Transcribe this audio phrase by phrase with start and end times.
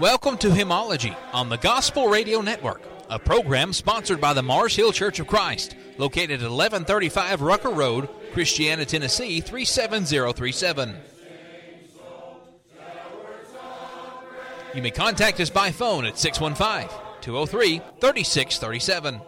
[0.00, 2.80] Welcome to Hymnology on the Gospel Radio Network,
[3.10, 8.08] a program sponsored by the Mars Hill Church of Christ, located at 1135 Rucker Road,
[8.32, 10.94] Christiana, Tennessee 37037.
[14.72, 19.20] You may contact us by phone at 615 203 3637.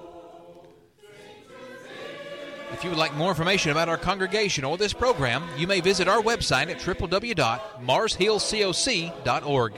[2.73, 6.07] If you would like more information about our congregation or this program, you may visit
[6.07, 9.73] our website at www.marshillcoc.org.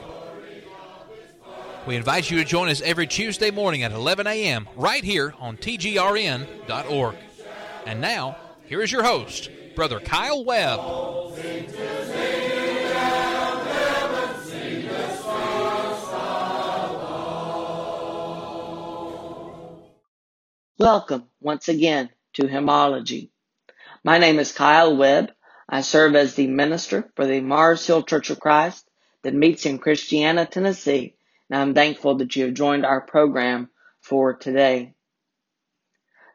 [1.85, 4.69] We invite you to join us every Tuesday morning at 11 a.m.
[4.77, 7.15] right here on tgrn.org.
[7.85, 10.79] And now, here is your host, Brother Kyle Webb.
[20.77, 23.29] Welcome once again to Hymnology.
[24.05, 25.33] My name is Kyle Webb.
[25.67, 28.89] I serve as the minister for the Mars Hill Church of Christ
[29.23, 31.15] that meets in Christiana, Tennessee,
[31.53, 33.69] and I'm thankful that you have joined our program
[34.01, 34.95] for today.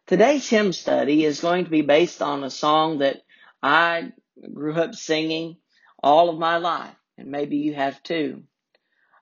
[0.07, 3.23] Today's hymn study is going to be based on a song that
[3.61, 4.13] I
[4.55, 5.57] grew up singing
[6.01, 8.45] all of my life, and maybe you have too.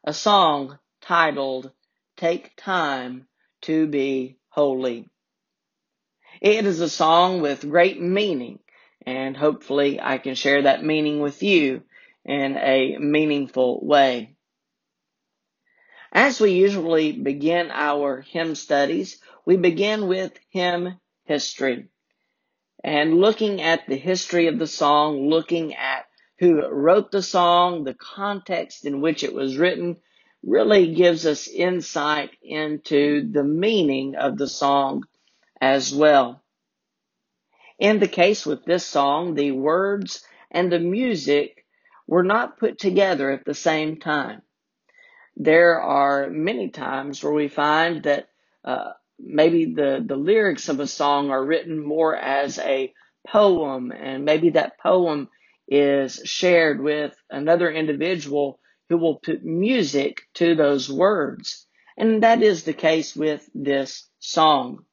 [0.04, 1.70] A song titled
[2.18, 3.26] Take Time
[3.62, 5.08] to Be Holy.
[6.42, 8.58] It is a song with great meaning,
[9.06, 11.84] and hopefully I can share that meaning with you
[12.26, 14.35] in a meaningful way.
[16.12, 21.88] As we usually begin our hymn studies, we begin with hymn history
[22.84, 26.06] and looking at the history of the song, looking at
[26.38, 29.96] who wrote the song, the context in which it was written,
[30.42, 35.02] really gives us insight into the meaning of the song
[35.60, 36.42] as well.
[37.78, 41.64] In the case with this song, the words and the music
[42.06, 44.42] were not put together at the same time
[45.36, 48.28] there are many times where we find that
[48.64, 52.92] uh, maybe the, the lyrics of a song are written more as a
[53.26, 55.28] poem, and maybe that poem
[55.68, 58.58] is shared with another individual
[58.88, 61.66] who will put music to those words.
[61.98, 64.84] And that is the case with this song.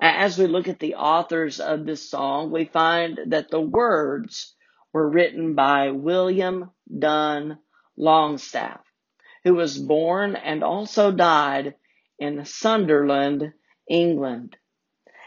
[0.00, 4.54] As we look at the authors of this song, we find that the words
[4.92, 7.58] were written by William Dunn
[7.96, 8.80] Longstaff
[9.44, 11.74] who was born and also died
[12.18, 13.52] in Sunderland,
[13.88, 14.56] England.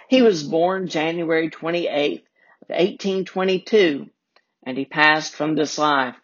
[0.09, 2.23] He was born January 28,
[2.67, 4.09] 1822,
[4.65, 6.15] and he passed from this life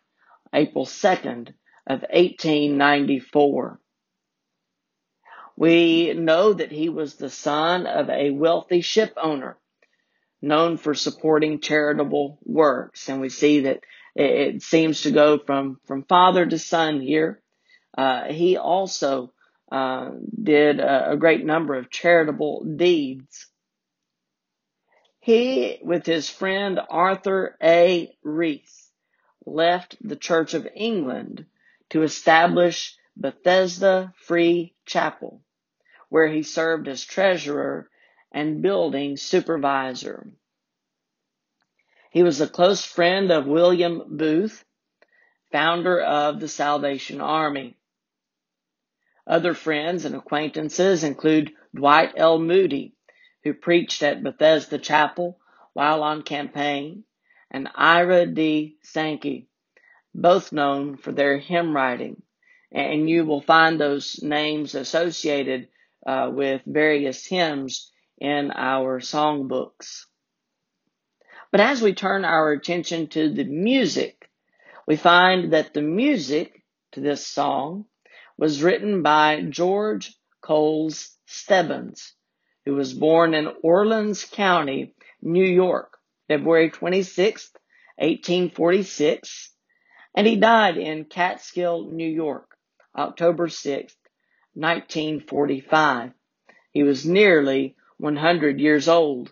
[0.53, 1.53] April 2nd
[1.87, 3.79] of 1894.
[5.57, 9.57] We know that he was the son of a wealthy ship owner
[10.41, 13.09] known for supporting charitable works.
[13.09, 13.81] And we see that
[14.15, 17.41] it seems to go from, from father to son here.
[17.97, 19.31] Uh, he also
[19.71, 23.47] uh, did a, a great number of charitable deeds.
[25.19, 28.15] He, with his friend Arthur A.
[28.23, 28.89] Rees,
[29.45, 31.45] left the Church of England
[31.91, 35.43] to establish Bethesda Free Chapel,
[36.09, 37.89] where he served as treasurer
[38.31, 40.31] and building supervisor.
[42.11, 44.65] He was a close friend of William Booth,
[45.51, 47.77] founder of the Salvation Army.
[49.27, 52.39] Other friends and acquaintances include Dwight L.
[52.39, 52.93] Moody,
[53.43, 55.39] who preached at Bethesda Chapel
[55.73, 57.03] while on campaign,
[57.49, 58.77] and Ira D.
[58.81, 59.47] Sankey,
[60.13, 62.21] both known for their hymn writing.
[62.71, 65.67] And you will find those names associated
[66.05, 70.05] uh, with various hymns in our songbooks.
[71.51, 74.29] But as we turn our attention to the music,
[74.87, 77.85] we find that the music to this song
[78.41, 82.15] was written by George Coles Stebbins,
[82.65, 87.51] who was born in Orleans County, New York, February 26,
[87.97, 89.53] 1846,
[90.15, 92.57] and he died in Catskill, New York,
[92.95, 93.95] October 6,
[94.55, 96.11] 1945.
[96.71, 99.31] He was nearly 100 years old.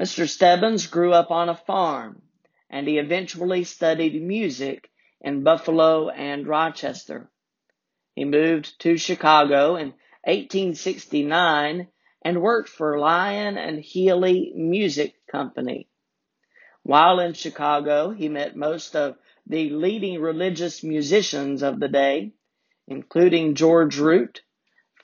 [0.00, 0.28] Mr.
[0.28, 2.22] Stebbins grew up on a farm,
[2.70, 4.88] and he eventually studied music
[5.20, 7.30] in Buffalo and Rochester.
[8.14, 11.88] He moved to Chicago in 1869
[12.22, 15.88] and worked for Lyon and Healy Music Company.
[16.82, 19.16] While in Chicago, he met most of
[19.46, 22.32] the leading religious musicians of the day,
[22.86, 24.42] including George Root,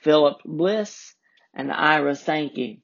[0.01, 1.15] Philip Bliss,
[1.53, 2.81] and Ira Sankey.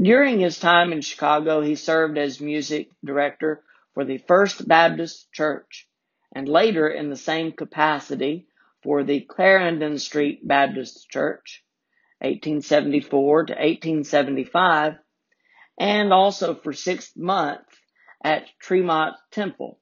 [0.00, 3.62] During his time in Chicago, he served as music director
[3.94, 5.88] for the First Baptist Church
[6.32, 8.46] and later in the same capacity
[8.82, 11.64] for the Clarendon Street Baptist Church,
[12.20, 14.94] 1874 to 1875,
[15.78, 17.76] and also for six months
[18.24, 19.78] at Tremont Temple,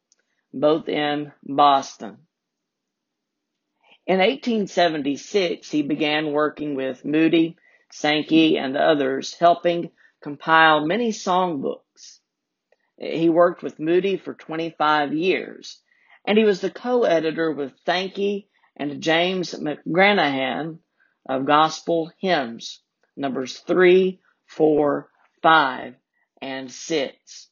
[0.52, 2.18] both in Boston.
[4.06, 7.56] In 1876, he began working with Moody,
[7.92, 9.90] Sankey, and others, helping
[10.22, 12.18] compile many songbooks.
[12.96, 15.80] He worked with Moody for 25 years,
[16.24, 20.78] and he was the co-editor with Sankey and James McGranahan
[21.28, 22.80] of Gospel Hymns,
[23.16, 25.10] numbers 3, 4,
[25.42, 25.94] 5,
[26.40, 27.48] and 6.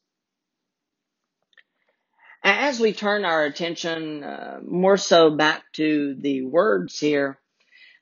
[2.43, 7.39] As we turn our attention uh, more so back to the words here,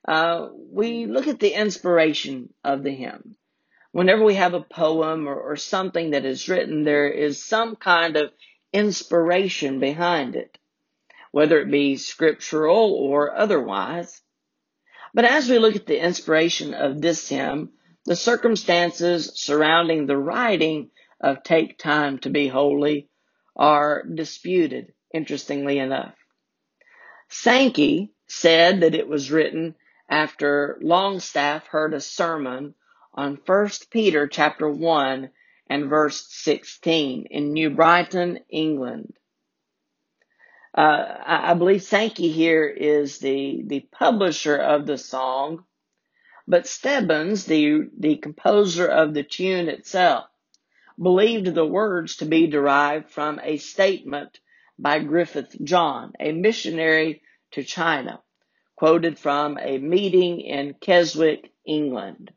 [0.07, 3.35] uh, we look at the inspiration of the hymn.
[3.91, 8.15] Whenever we have a poem or, or something that is written, there is some kind
[8.15, 8.31] of
[8.73, 10.57] inspiration behind it,
[11.31, 14.21] whether it be scriptural or otherwise.
[15.13, 17.71] But as we look at the inspiration of this hymn,
[18.05, 23.09] the circumstances surrounding the writing of Take Time to Be Holy
[23.55, 26.15] are disputed, interestingly enough.
[27.29, 29.75] Sankey said that it was written
[30.09, 32.75] after Longstaff heard a sermon
[33.13, 35.29] on 1 Peter chapter 1
[35.69, 39.13] and verse 16 in New Brighton, England.
[40.75, 45.63] Uh, I, I believe Sankey here is the, the publisher of the song,
[46.47, 50.25] but Stebbins, the, the composer of the tune itself,
[51.01, 54.39] believed the words to be derived from a statement
[54.79, 57.21] by Griffith John, a missionary
[57.51, 58.21] to China,
[58.75, 62.31] quoted from a meeting in Keswick, England.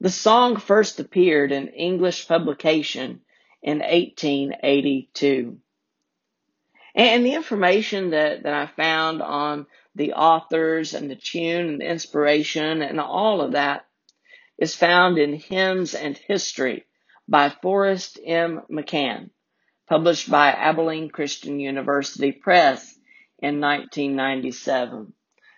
[0.00, 3.22] The song first appeared in English publication
[3.62, 5.58] in 1882.
[6.94, 11.90] And the information that, that I found on the authors and the tune and the
[11.90, 13.86] inspiration and all of that
[14.58, 16.84] is found in Hymns and History
[17.28, 18.62] by Forrest M.
[18.70, 19.30] McCann,
[19.88, 22.94] published by Abilene Christian University Press
[23.38, 25.12] in 1997.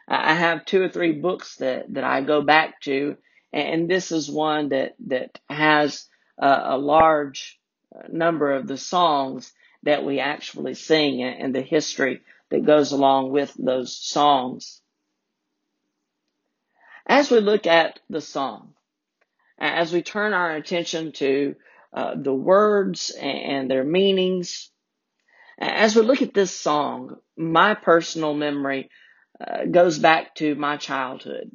[0.08, 3.16] I have two or three books that, that I go back to,
[3.52, 6.06] and this is one that, that has
[6.38, 7.58] a, a large
[8.08, 9.52] number of the songs
[9.82, 14.80] that we actually sing and the history that goes along with those songs.
[17.06, 18.74] As we look at the song,
[19.58, 21.56] as we turn our attention to
[21.92, 24.70] uh, the words and their meanings.
[25.58, 28.90] As we look at this song, my personal memory
[29.40, 31.50] uh, goes back to my childhood.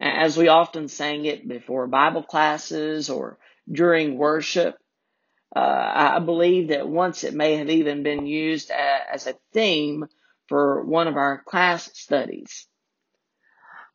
[0.00, 3.38] As we often sang it before Bible classes or
[3.70, 4.76] during worship,
[5.54, 10.06] uh, I believe that once it may have even been used as a theme
[10.48, 12.66] for one of our class studies.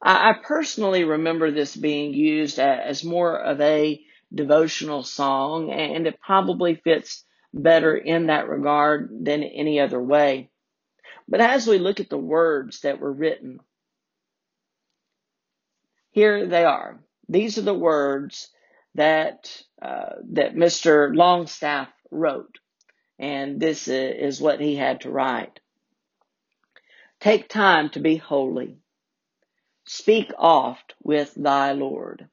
[0.02, 4.02] I personally remember this being used as more of a
[4.34, 10.52] devotional song and it probably fits better in that regard than any other way.
[11.28, 13.60] But as we look at the words that were written,
[16.20, 17.00] here they are.
[17.30, 18.50] These are the words
[18.96, 19.50] that
[19.82, 21.16] uh, that Mr.
[21.16, 22.58] Longstaff wrote,
[23.18, 25.62] and this is what he had to write.
[27.22, 28.80] Take time to be holy.
[29.86, 32.28] Speak oft with thy Lord.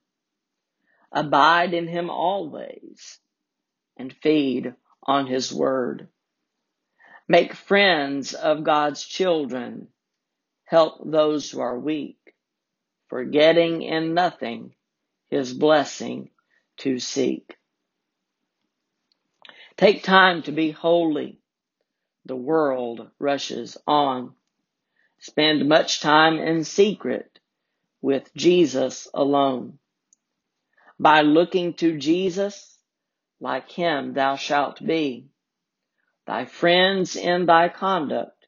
[1.12, 3.21] Abide in him always
[3.97, 4.75] and feed
[5.05, 6.09] on his word.
[7.28, 9.88] Make friends of God's children.
[10.64, 12.25] Help those who are weak,
[13.08, 14.75] forgetting in nothing
[15.30, 16.30] his blessing
[16.78, 17.56] to seek.
[19.76, 21.38] Take time to be holy.
[22.25, 24.32] The world rushes on.
[25.18, 27.38] Spend much time in secret
[28.00, 29.78] with Jesus alone.
[30.98, 32.78] By looking to Jesus,
[33.40, 35.26] like him thou shalt be.
[36.26, 38.46] Thy friends in thy conduct,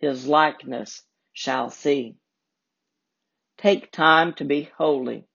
[0.00, 1.02] his likeness
[1.32, 2.16] shall see.
[3.58, 5.26] Take time to be holy.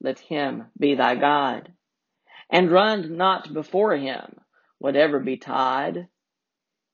[0.00, 1.72] Let him be thy guide.
[2.50, 4.40] And run not before him,
[4.78, 6.08] whatever betide.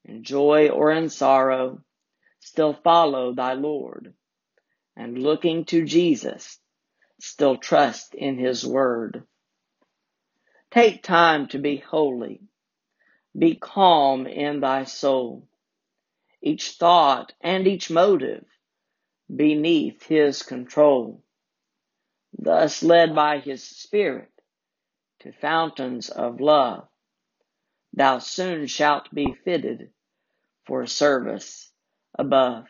[0.04, 1.82] In joy or in sorrow,
[2.40, 4.14] still follow thy Lord.
[4.96, 6.60] And looking to Jesus,
[7.18, 9.24] still trust in His Word.
[10.70, 12.42] Take time to be holy.
[13.36, 15.48] Be calm in thy soul.
[16.42, 18.44] Each thought and each motive
[19.34, 21.22] beneath His control.
[22.36, 24.30] Thus led by His Spirit
[25.20, 26.88] to fountains of love,
[27.92, 29.90] thou soon shalt be fitted
[30.66, 31.70] for service
[32.18, 32.66] above.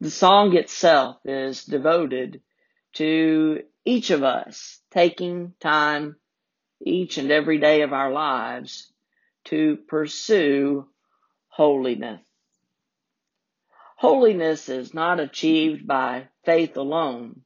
[0.00, 2.42] The song itself is devoted
[2.94, 6.16] to each of us taking time
[6.84, 8.92] each and every day of our lives
[9.44, 10.86] to pursue
[11.48, 12.20] holiness.
[14.04, 17.40] Holiness is not achieved by faith alone,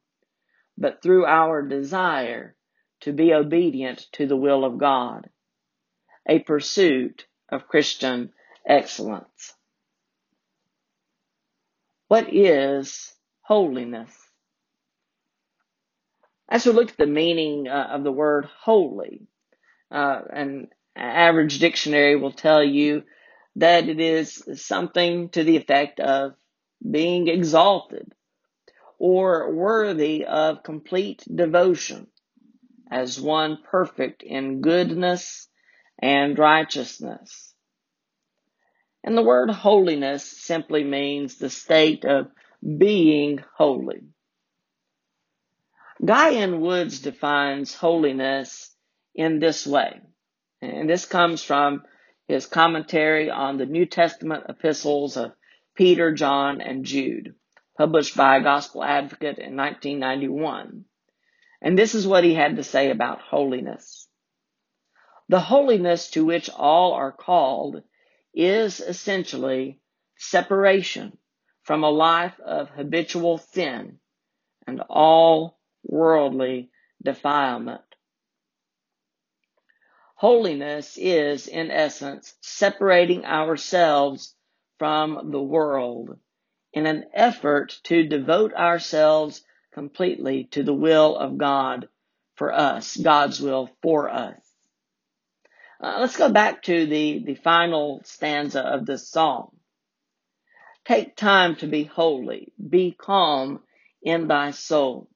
[0.77, 2.57] but through our desire
[3.03, 5.31] to be obedient to the will of God,
[6.29, 8.33] a pursuit of Christian
[8.67, 9.55] excellence.
[12.09, 14.11] What is holiness?
[16.49, 19.29] As we look at the meaning uh, of the word holy,
[19.93, 23.05] uh, an average dictionary will tell you
[23.55, 26.35] that it is something to the effect of
[26.89, 28.13] being exalted
[28.99, 32.07] or worthy of complete devotion
[32.91, 35.49] as one perfect in goodness
[36.01, 37.55] and righteousness.
[39.05, 42.29] And the word holiness simply means the state of
[42.63, 44.03] being holy.
[46.05, 46.61] Guy N.
[46.61, 48.75] Woods defines holiness
[49.15, 50.01] in this way.
[50.61, 51.83] And this comes from
[52.27, 55.33] his commentary on the New Testament epistles of
[55.79, 57.37] Peter, John, and Jude,
[57.77, 60.85] published by a Gospel Advocate in 1991.
[61.63, 64.09] And this is what he had to say about holiness.
[65.29, 67.85] The holiness to which all are called
[68.35, 69.79] is essentially
[70.17, 71.17] separation
[71.63, 74.01] from a life of habitual sin
[74.67, 76.73] and all worldly
[77.05, 77.83] defilement.
[80.17, 84.35] Holiness is, in essence, separating ourselves
[84.79, 86.19] from the world
[86.73, 89.43] in an effort to devote ourselves
[89.73, 91.89] completely to the will of God
[92.37, 94.41] for us, God's will for us.
[95.81, 99.51] Uh, let's go back to the, the final stanza of this song.
[100.85, 103.61] Take time to be holy, be calm
[104.03, 105.09] in thy soul.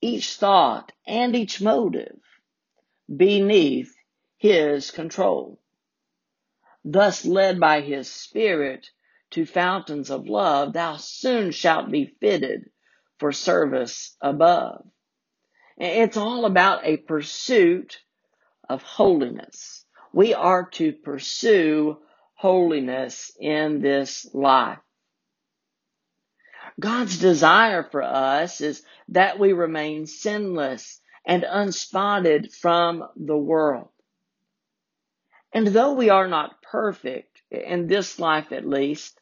[0.00, 2.18] Each thought and each motive
[3.14, 3.94] beneath
[4.38, 5.61] his control.
[6.84, 8.88] Thus led by his spirit
[9.30, 12.70] to fountains of love, thou soon shalt be fitted
[13.18, 14.84] for service above.
[15.78, 18.00] It's all about a pursuit
[18.68, 19.84] of holiness.
[20.12, 21.98] We are to pursue
[22.34, 24.78] holiness in this life.
[26.80, 33.88] God's desire for us is that we remain sinless and unspotted from the world.
[35.52, 39.20] And though we are not perfect, in this life at least,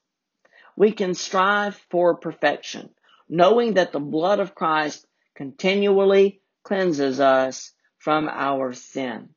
[0.76, 2.90] we can strive for perfection,
[3.28, 9.30] knowing that the blood of Christ continually cleanses us from our sin.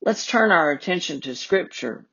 [0.00, 2.06] Let's turn our attention to scripture.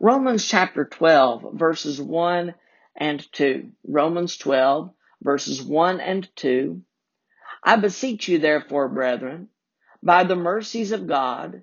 [0.00, 2.54] Romans chapter 12 verses 1
[2.96, 3.70] and 2.
[3.86, 4.90] Romans 12
[5.22, 6.82] verses 1 and 2
[7.62, 9.48] I beseech you, therefore, brethren,
[10.02, 11.62] by the mercies of God,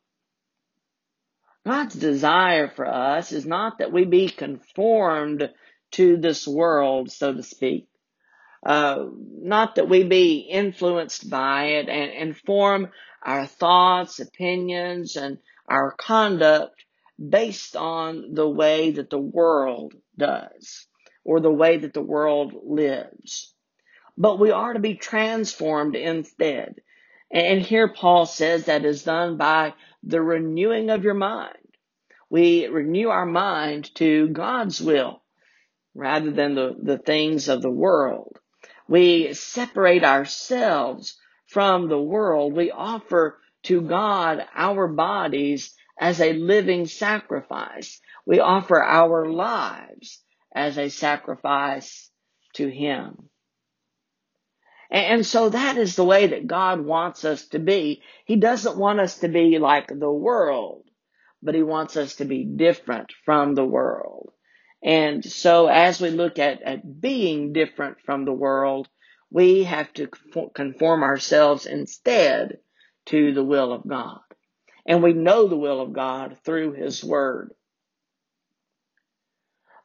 [1.65, 5.49] God's desire for us is not that we be conformed
[5.91, 7.87] to this world, so to speak.
[8.65, 9.05] Uh,
[9.39, 12.89] not that we be influenced by it and, and form
[13.23, 15.37] our thoughts, opinions, and
[15.67, 16.85] our conduct
[17.17, 20.87] based on the way that the world does
[21.23, 23.53] or the way that the world lives
[24.17, 26.75] but we are to be transformed instead.
[27.31, 29.73] And here Paul says that is done by
[30.03, 31.57] the renewing of your mind.
[32.29, 35.21] We renew our mind to God's will
[35.93, 38.37] rather than the, the things of the world.
[38.87, 42.53] We separate ourselves from the world.
[42.53, 48.01] We offer to God our bodies as a living sacrifice.
[48.25, 50.23] We offer our lives
[50.53, 52.09] as a sacrifice
[52.55, 53.29] to Him.
[54.91, 58.01] And so that is the way that God wants us to be.
[58.25, 60.83] He doesn't want us to be like the world,
[61.41, 64.33] but He wants us to be different from the world.
[64.83, 68.89] And so as we look at, at being different from the world,
[69.29, 70.09] we have to
[70.53, 72.57] conform ourselves instead
[73.05, 74.19] to the will of God.
[74.85, 77.51] And we know the will of God through His Word.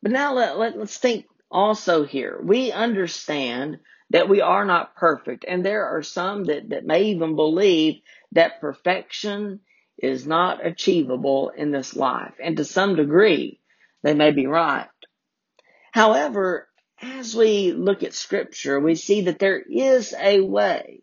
[0.02, 2.40] But now let, let, let's think also here.
[2.42, 3.78] We understand
[4.10, 8.00] that we are not perfect, and there are some that, that may even believe
[8.32, 9.60] that perfection
[9.98, 12.34] is not achievable in this life.
[12.42, 13.60] And to some degree,
[14.02, 14.88] they may be right.
[15.92, 16.68] However,
[17.00, 21.02] as we look at scripture, we see that there is a way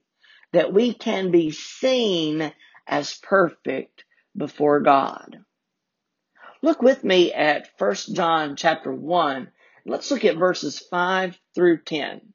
[0.54, 2.54] that we can be seen
[2.88, 4.06] as perfect
[4.36, 5.38] before God.
[6.62, 9.52] Look with me at 1 John chapter 1.
[9.86, 12.33] Let's look at verses 5 through 10.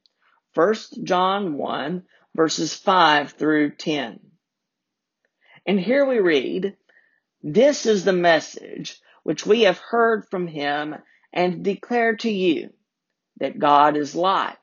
[0.59, 0.75] 1
[1.05, 2.03] John 1
[2.35, 4.19] verses 5 through 10.
[5.65, 6.77] And here we read,
[7.45, 10.97] This is the message which we have heard from him
[11.33, 12.71] and declare to you,
[13.37, 14.57] that God is light,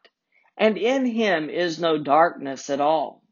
[0.58, 3.24] and in him is no darkness at all.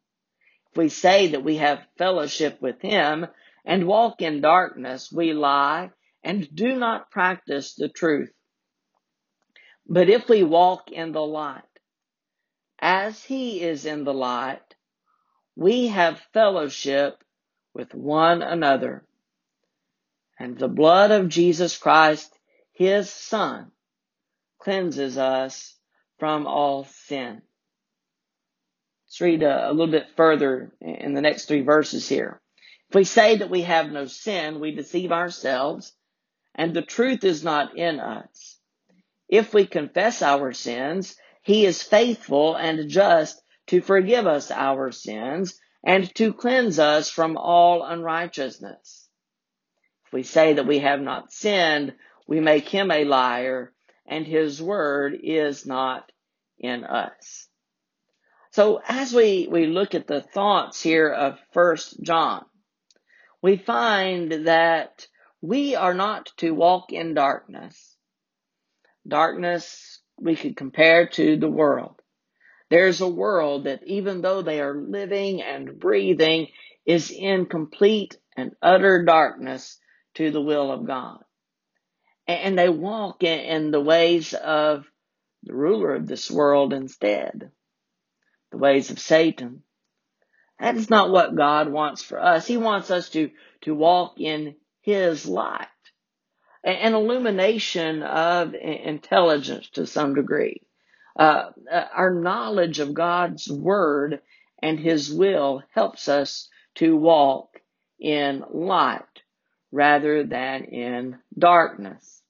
[0.72, 3.28] If we say that we have fellowship with him
[3.66, 5.92] and walk in darkness, we lie
[6.24, 8.32] and do not practice the truth.
[9.86, 11.64] But if we walk in the light,
[12.80, 14.76] as he is in the light,
[15.56, 17.24] we have fellowship
[17.74, 19.06] with one another.
[20.40, 22.38] And the blood of Jesus Christ,
[22.74, 23.72] his son,
[24.60, 25.76] cleanses us
[26.20, 27.42] from all sin.
[29.06, 32.42] Let's read a, a, little bit further in the next three verses here.
[32.90, 35.94] If we say that we have no sin, we deceive ourselves
[36.56, 38.58] and the truth is not in us.
[39.28, 45.60] If we confess our sins, he is faithful and just to forgive us our sins
[45.86, 49.10] and to cleanse us from all unrighteousness.
[50.08, 51.94] If we say that we have not sinned,
[52.28, 53.74] we make him a liar
[54.06, 56.12] and his word is not
[56.58, 57.48] in us.
[58.52, 62.46] So as we, we look at the thoughts here of first John,
[63.42, 65.08] we find that
[65.42, 67.98] we are not to walk in darkness.
[69.06, 72.02] Darkness we could compare to the world.
[72.70, 76.48] There's a world that even though they are living and breathing
[76.86, 79.80] is in complete and utter darkness
[80.16, 81.20] to the will of God.
[82.28, 84.86] And they walk in the ways of
[85.44, 87.52] the ruler of this world instead.
[88.52, 89.64] The ways of Satan.
[90.60, 92.48] That is not what God wants for us.
[92.48, 93.32] He wants us to,
[93.62, 95.68] to walk in his light,
[96.64, 100.62] an illumination of intelligence to some degree.
[101.18, 104.22] Uh, uh, our knowledge of God's word
[104.62, 107.60] and his will helps us to walk
[108.00, 109.02] in light
[109.72, 112.22] rather than in darkness.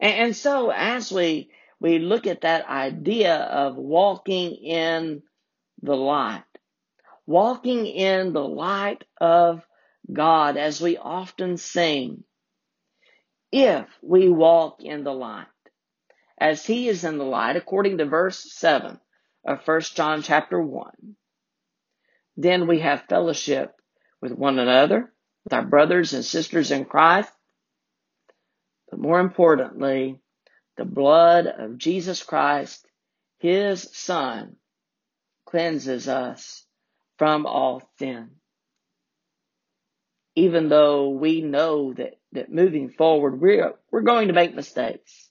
[0.00, 5.22] And, and so as we, we look at that idea of walking in
[5.82, 6.44] the light,
[7.26, 9.62] walking in the light of
[10.10, 12.24] God as we often sing.
[13.58, 15.46] If we walk in the light,
[16.36, 19.00] as he is in the light, according to verse 7
[19.46, 21.16] of 1 John chapter 1,
[22.36, 23.74] then we have fellowship
[24.20, 25.10] with one another,
[25.44, 27.32] with our brothers and sisters in Christ,
[28.90, 30.20] but more importantly,
[30.76, 32.86] the blood of Jesus Christ,
[33.38, 34.56] his son,
[35.46, 36.66] cleanses us
[37.16, 38.32] from all sin.
[40.34, 45.28] Even though we know that, that moving forward, we're, we're going to make mistakes.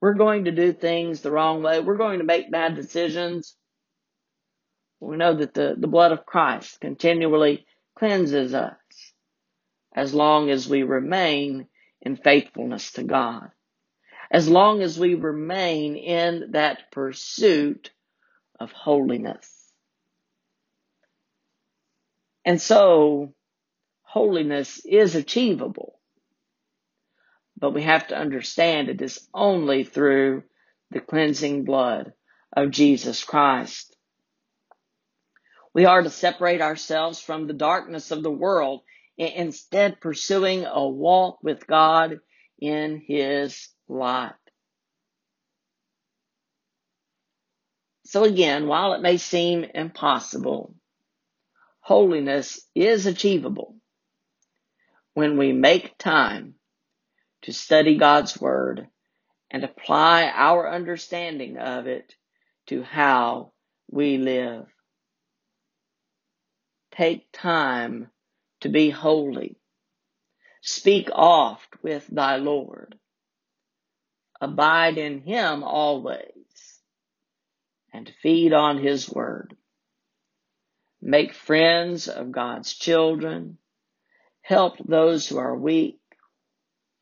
[0.00, 1.80] We're going to do things the wrong way.
[1.80, 3.56] We're going to make bad decisions.
[5.00, 7.66] We know that the, the blood of Christ continually
[7.96, 8.76] cleanses us
[9.94, 11.66] as long as we remain
[12.00, 13.50] in faithfulness to God.
[14.30, 17.90] As long as we remain in that pursuit
[18.60, 19.50] of holiness.
[22.44, 23.34] And so,
[24.02, 25.97] holiness is achievable.
[27.60, 30.44] But we have to understand it is only through
[30.90, 32.12] the cleansing blood
[32.56, 33.96] of Jesus Christ.
[35.74, 38.82] We are to separate ourselves from the darkness of the world,
[39.16, 42.20] instead pursuing a walk with God
[42.60, 44.32] in His light.
[48.06, 50.74] So again, while it may seem impossible,
[51.80, 53.76] holiness is achievable
[55.14, 56.54] when we make time
[57.48, 58.88] to study God's Word
[59.50, 62.14] and apply our understanding of it
[62.66, 63.52] to how
[63.90, 64.66] we live.
[66.90, 68.10] Take time
[68.60, 69.56] to be holy.
[70.60, 72.98] Speak oft with thy Lord.
[74.42, 76.82] Abide in him always
[77.94, 79.56] and feed on his word.
[81.00, 83.56] Make friends of God's children
[84.42, 85.98] help those who are weak,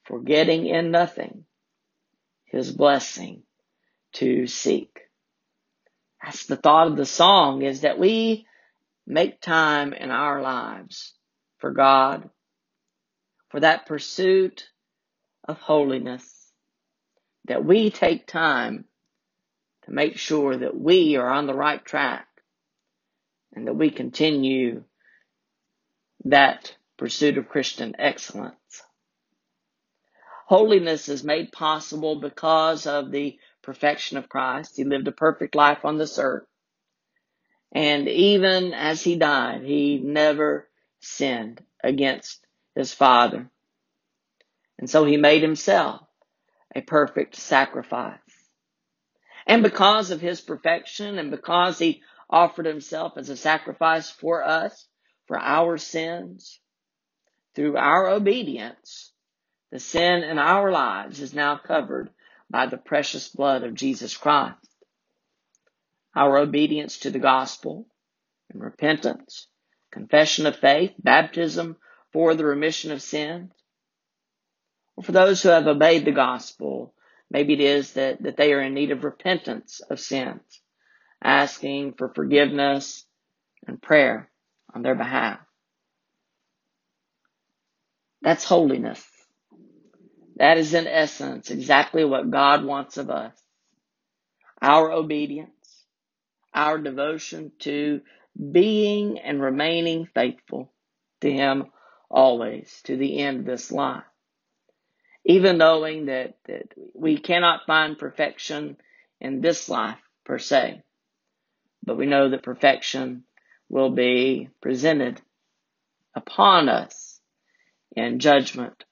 [0.07, 1.45] forgetting in nothing
[2.45, 3.43] his blessing
[4.15, 5.01] to seek.
[6.23, 8.47] That's the thought of the song is that we
[9.07, 11.15] make time in our lives
[11.59, 12.31] for God,
[13.51, 14.69] for that pursuit
[15.47, 16.53] of holiness,
[17.47, 18.85] that we take time
[19.85, 22.27] to make sure that we are on the right track
[23.55, 24.83] and that we continue
[26.25, 28.57] that pursuit of Christian excellence.
[30.47, 34.77] Holiness is made possible because of the perfection of Christ.
[34.77, 36.47] He lived a perfect life on this earth.
[37.73, 40.69] And even as he died, he never
[41.01, 43.51] sinned against his Father.
[44.79, 46.07] And so he made himself
[46.73, 48.21] a perfect sacrifice.
[49.49, 54.87] And because of his perfection and because he offered himself as a sacrifice for us,
[55.27, 56.61] for our sins,
[57.57, 59.13] through our obedience,
[59.71, 62.11] the sin in our lives is now covered
[62.49, 64.57] by the precious blood of Jesus Christ.
[66.15, 67.87] Our obedience to the gospel
[68.51, 69.49] and repentance,
[69.93, 71.77] confession of faith, baptism
[72.13, 73.53] for the remission of sins,
[74.97, 76.95] or for those who have obeyed the gospel,
[77.31, 80.63] maybe it is that, that they are in need of repentance of sins,
[81.23, 83.05] asking for forgiveness
[83.67, 84.31] and prayer
[84.75, 85.41] on their behalf.
[88.23, 89.05] That's holiness.
[90.37, 93.35] That is in essence exactly what God wants of us.
[94.63, 95.85] Our obedience,
[96.55, 98.01] our devotion to
[98.53, 100.73] being and remaining faithful
[101.23, 101.67] to Him
[102.11, 104.05] always to the end of this life
[105.27, 108.77] even knowing that, that we cannot find perfection
[109.21, 110.83] in this life per se,
[111.85, 113.25] but we know that perfection
[113.69, 115.21] will be presented
[116.15, 117.21] upon us
[117.97, 118.85] in judgment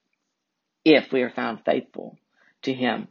[0.85, 2.17] if we are found faithful
[2.61, 3.07] to Him.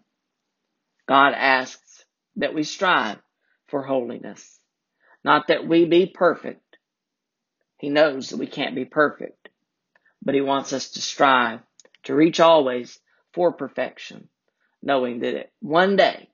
[1.06, 2.04] God asks
[2.36, 3.18] that we strive
[3.66, 4.58] for holiness,
[5.24, 6.60] not that we be perfect.
[7.78, 9.48] He knows that we can't be perfect,
[10.22, 11.60] but He wants us to strive
[12.04, 12.98] to reach always
[13.32, 14.28] for perfection,
[14.82, 16.28] knowing that one day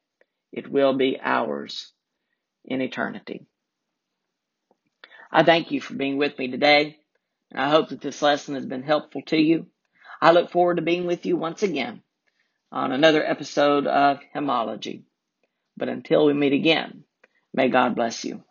[0.53, 1.93] it will be ours
[2.65, 3.47] in eternity.
[5.33, 6.99] I thank you for being with me today,
[7.51, 9.67] and I hope that this lesson has been helpful to you.
[10.21, 12.03] I look forward to being with you once again
[12.73, 15.05] on another episode of Hymnology.
[15.77, 17.05] But until we meet again,
[17.55, 18.45] may God bless you.